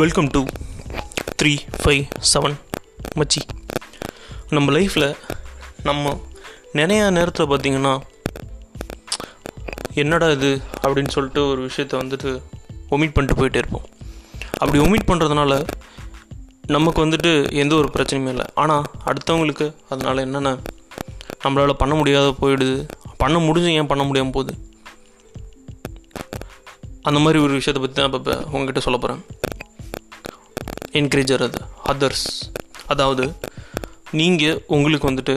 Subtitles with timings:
[0.00, 0.40] Welcome to
[1.40, 1.50] three
[1.80, 2.00] five
[2.30, 2.54] seven
[3.18, 3.40] மச்சி.
[4.56, 5.06] நம்ம லைஃப்பில்
[5.88, 6.12] நம்ம
[6.78, 7.92] நிறையா நேரத்தில் பார்த்திங்கன்னா
[10.02, 10.50] என்னடா இது
[10.82, 12.32] அப்படின்னு சொல்லிட்டு ஒரு விஷயத்த வந்துட்டு
[12.94, 13.86] ஒமிட் பண்ணிட்டு போயிட்டே இருப்போம்.
[14.60, 15.60] அப்படி ஒமிட் பண்ணுறதுனால
[16.76, 17.32] நமக்கு வந்துட்டு
[17.62, 18.46] எந்த ஒரு பிரச்சனையுமே இல்லை.
[18.64, 20.54] ஆனால் அடுத்தவங்களுக்கு அதனால் என்னென்ன
[21.44, 22.76] நம்மளால் பண்ண முடியாத போயிடுது.
[23.24, 24.54] பண்ண முடிஞ்சு ஏன் பண்ண முடியாமல் போகுது?
[27.08, 29.24] அந்த மாதிரி ஒரு விஷயத்தை பற்றி தான் இப்போ உங்ககிட்ட சொல்ல போகிறேன்
[30.98, 31.60] என்கரேஜர் அது
[31.92, 32.26] அதர்ஸ்
[32.86, 33.24] அதாவது
[34.10, 35.34] நீங்கள் உங்களுக்கு வந்துட்டு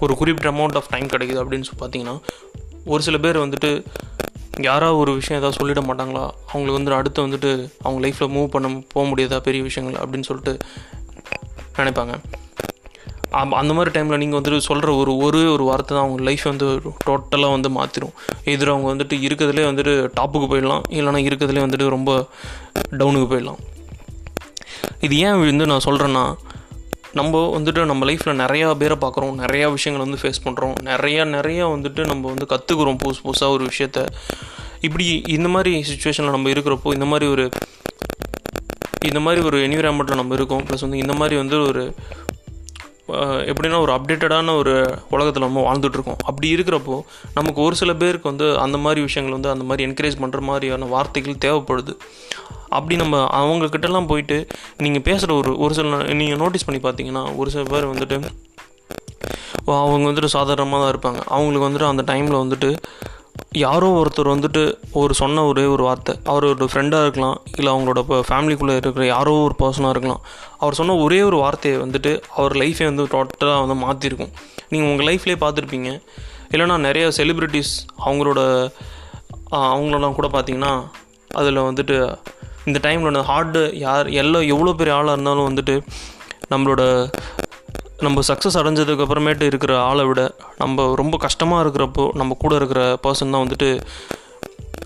[0.00, 2.16] ஒரு குறிப்பிட்ட அமௌண்ட் ஆஃப் டைம் கிடைக்குது அப்படின்னு சொல்லி பார்த்தீங்கன்னா
[2.84, 3.70] ஒரு சில பேர் வந்துட்டு
[4.60, 6.24] யாராவது ஒரு விஷயம் ஏதாவது சொல்லிட மாட்டாங்களா?
[6.52, 7.50] அவங்களுக்கு வந்துட்டு அடுத்து வந்துட்டு
[7.82, 9.38] அவங்க லைஃப்பில் மூவ் பண்ண போக முடியாதா?
[9.38, 10.54] பெரிய விஷயங்கள் அப்படின்னு சொல்லிட்டு
[11.76, 12.14] நினைப்பாங்க.
[13.30, 16.68] அந்த மாதிரி டைமில் நீங்கள் வந்துட்டு சொல்கிற ஒரு ஒரே ஒரு வார்த்தை தான் அவங்க லைஃப் வந்து
[17.06, 18.14] டோட்டலாக வந்து மாற்றிடும்
[18.44, 20.84] எதிர அவங்க வந்துட்டு இருக்கிறதுலே வந்துட்டு டாப்புக்கு போயிடலாம்.
[20.90, 22.26] இல்லைனா இருக்கிறதுலே வந்துட்டு ரொம்ப
[22.90, 23.60] டவுனுக்கு போயிடலாம்.
[25.00, 26.24] இது ஏன் வந்து நான் சொல்கிறேன்னா
[27.12, 32.06] நம்ம வந்துட்டு நம்ம லைஃப்பில் நிறையா பேரை பார்க்குறோம் நிறையா விஷயங்கள் வந்து ஃபேஸ் பண்ணுறோம் நிறையா நிறையா வந்துட்டு
[32.06, 34.06] நம்ம வந்து கற்றுக்குறோம் புதுசு புதுசாக ஒரு விஷயத்த.
[34.80, 37.48] இப்படி இந்த மாதிரி சுச்சுவேஷனில் நம்ம இருக்கிறப்போ இந்த மாதிரி ஒரு
[39.04, 41.94] இந்த மாதிரி ஒரு என்விரான்மெண்ட்டில் நம்ம இருக்கோம் ப்ளஸ் வந்து இந்த மாதிரி வந்து ஒரு
[43.50, 44.74] எப்படின்னா ஒரு அப்டேட்டடான ஒரு
[45.10, 46.96] உலகத்தில் நம்ம வாழ்ந்துட்டுருக்கோம் அப்படி இருக்கிறப்போ
[47.34, 51.42] நமக்கு ஒரு சில பேருக்கு வந்து அந்த மாதிரி விஷயங்கள் வந்து அந்த மாதிரி என்கரேஜ் பண்ணுற மாதிரியான வார்த்தைகள்
[51.44, 51.94] தேவைப்படுது.
[52.76, 54.38] அப்படி நம்ம அவங்கக்கிட்டலாம் போயிட்டு
[54.84, 58.18] நீங்கள் பேசுகிற ஒரு ஒரு சில நீங்கள் நோட்டீஸ் பண்ணி பார்த்தீங்கன்னா ஒரு சில பேர் வந்துட்டு
[59.84, 61.20] அவங்க வந்துட்டு சாதாரணமாக தான் இருப்பாங்க.
[61.34, 62.70] அவங்களுக்கு வந்துட்டு அந்த டைமில் வந்துட்டு
[63.64, 64.62] யாரோ ஒருத்தர் வந்துட்டு
[65.00, 66.12] ஒரு சொன்ன ஒரே ஒரு வார்த்தை.
[66.32, 70.22] அவர் ஒரு ஃப்ரெண்டாக இருக்கலாம் இல்லை அவங்களோட இப்போ ஃபேமிலிக்குள்ளே இருக்கிற யாரோ ஒரு பர்சனாக இருக்கலாம்.
[70.62, 74.32] அவர் சொன்ன ஒரே ஒரு வார்த்தையை வந்துட்டு அவர் லைஃபே வந்து டோட்டலாக வந்து மாற்றிருக்கும்
[74.72, 75.90] நீங்கள் உங்கள் லைஃப்லேயே பார்த்துருப்பீங்க
[76.54, 77.74] இல்லைனா நிறைய செலிப்ரிட்டிஸ்
[78.06, 78.40] அவங்களோட
[79.72, 80.72] அவங்களெல்லாம் கூட பார்த்தீங்கன்னா
[81.34, 81.96] அதில் வந்துட்டு
[82.64, 85.82] இந்த டைமில் ஹார்டு யார் எல்லாம் எவ்வளோ பெரிய ஆளாக இருந்தாலும் வந்துட்டு
[86.50, 86.82] நம்மளோட
[87.98, 90.20] நம்ம சக்ஸஸ் அடைஞ்சதுக்கு அப்புறமேட்டு இருக்கிற ஆளை விட
[90.58, 93.68] நம்ம ரொம்ப கஷ்டமாக இருக்கிறப்போ நம்ம கூட இருக்கிற பர்சன் தான் வந்துட்டு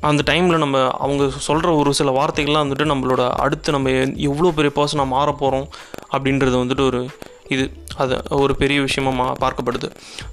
[0.00, 3.90] அந்த டைமில் நம்ம அவங்க சொல்கிற ஒரு சில வார்த்தைகள்லாம் வந்துட்டு நம்மளோட அடுத்து நம்ம
[4.28, 5.68] எவ்வளோ பெரிய பர்சனாக மாற போகிறோம்
[6.12, 7.08] அப்படின்றது வந்துட்டு ஒரு
[7.48, 7.64] இது
[7.96, 9.88] அது ஒரு பெரிய விஷயமாக மா பார்க்கப்படுது.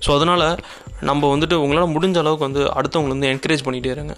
[0.05, 0.45] ஸோ அதனால்
[1.01, 4.15] நம்ம வந்துட்டு உங்களால் முடிஞ்ச அளவுக்கு வந்து அடுத்தவங்களை வந்து என்கரேஜ் பண்ணிகிட்டே இருங்க.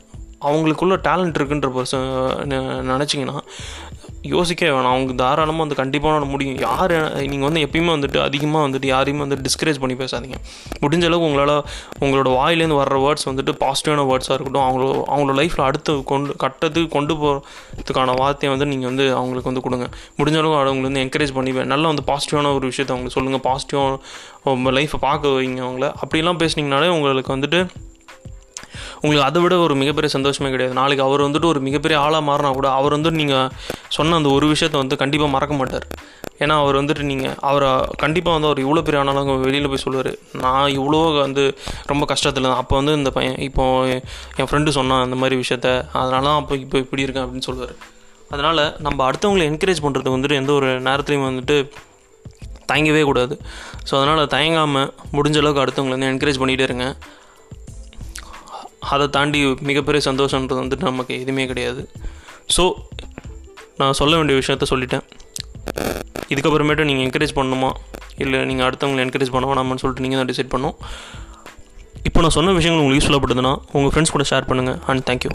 [0.50, 2.07] அவங்களுக்குள்ள டேலண்ட் இருக்குன்ற பர்சன்
[2.91, 3.38] நினச்சிங்கன்னா
[4.31, 4.94] யோசிக்கவே வேணாம்.
[4.96, 6.57] அவங்க தாராளமாக வந்து கண்டிப்பாக முடியும்.
[6.66, 6.94] யார்
[7.31, 10.38] நீங்கள் வந்து எப்பயுமே வந்துட்டு அதிகமாக வந்துட்டு யாரையுமே வந்து டிஸ்கரேஜ் பண்ணி பேசாதீங்க.
[10.84, 11.53] முடிஞ்ச அளவுக்கு உங்களால்
[12.03, 17.16] உங்களோட வாயிலேருந்து வர்ற வேர்ட்ஸ் வந்துட்டு பாசிட்டிவான வேர்ட்ஸாக இருக்கட்டும் அவங்களோட அவங்களோட லைஃப்பில் அடுத்து கொண்டு கட்டத்துக்கு கொண்டு
[17.23, 19.88] போகிறதுக்கான வார்த்தையை வந்து நீங்கள் வந்து அவங்களுக்கு வந்து கொடுங்க.
[20.19, 23.97] முடிஞ்ச அளவுக்கு அவங்களை வந்து என்கரேஜ் பண்ணி நல்லா வந்து பாசிட்டிவான ஒரு விஷயத்தை அவங்களுக்கு சொல்லுங்கள் பாசிட்டிவாக
[24.56, 25.88] உங்கள் லைஃப்பை பார்க்க வைங்க அவங்கள.
[26.03, 27.62] அப்படிலாம் பேசுனீங்கனாலே உங்களுக்கு வந்துட்டு
[29.03, 30.73] உங்களுக்கு அதை விட ஒரு மிகப்பெரிய சந்தோஷமே கிடையாது.
[30.79, 33.47] நாளைக்கு அவர் வந்துட்டு ஒரு மிகப்பெரிய ஆளாக மாறினா கூட அவர் வந்துட்டு நீங்கள்
[33.97, 35.85] சொன்ன அந்த ஒரு விஷயத்த வந்து கண்டிப்பாக மறக்க மாட்டார்.
[36.44, 37.72] ஏன்னா அவர் வந்துட்டு நீங்கள் அவரை
[38.03, 40.11] கண்டிப்பாக வந்து அவர் இவ்வளோ பெரிய ஆனாலும் வெளியில் போய் சொல்லுவார்.
[40.44, 41.44] நான் இவ்வளோ வந்து
[41.91, 42.61] ரொம்ப கஷ்டத்தில் இருந்தேன்.
[42.63, 43.63] அப்போ வந்து இந்த பையன் இப்போ
[44.40, 45.69] என் ஃப்ரெண்டு சொன்னான் அந்த மாதிரி விஷயத்த.
[46.01, 47.75] அதனால தான் அப்போ இப்போ இப்படி இருக்கேன் அப்படின்னு சொல்லுவார்.
[48.34, 51.57] அதனால் நம்ம அடுத்தவங்களை என்கரேஜ் பண்ணுறது வந்துட்டு எந்த ஒரு நேரத்துலையும் வந்துட்டு
[52.72, 53.35] தயங்கவே கூடாது.
[53.88, 56.85] ஸோ அதனால் தயங்காமல் முடிஞ்ச அளவுக்கு அடுத்தவங்களை வந்து என்கரேஜ் பண்ணிகிட்டே இருங்க.
[58.94, 61.81] அதை தாண்டி மிகப்பெரிய சந்தோஷன்றது வந்துட்டு நமக்கு எதுவுமே கிடையாது.
[62.56, 62.64] ஸோ
[63.81, 65.06] நான் சொல்ல வேண்டிய விஷயத்த சொல்லிட்டேன்.
[66.34, 67.72] இதுக்கப்புறமேட்டு நீங்கள் என்கரேஜ் பண்ணணுமா?
[68.24, 70.78] இல்லை நீங்கள் அடுத்தவங்களை என்கரேஜ் பண்ண வேணாமான்னு சொல்லிட்டு நீங்கள் தான் டிசைட் பண்ணணும்.
[72.09, 75.31] இப்போ நான் சொன்ன விஷயங்கள் உங்களுக்கு யூஸ்ஃபுல்லாக படுதுன்னா உங்கள் ஃப்ரெண்ட்ஸ் கூட ஷேர் பண்ணுங்கள் அண்ட் தேங்க்யூ